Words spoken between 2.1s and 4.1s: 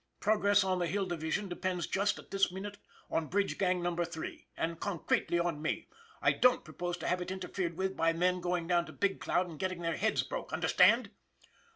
at this minute on Bridge Gang No.